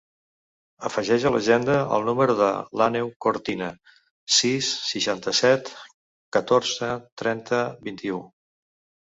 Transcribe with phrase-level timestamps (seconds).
[0.87, 2.47] Afegeix a l'agenda el número de
[2.81, 3.67] l'Àneu Cortina:
[4.39, 5.71] sis, seixanta-set,
[6.39, 6.91] catorze,
[7.25, 8.25] trenta, vint-i-u.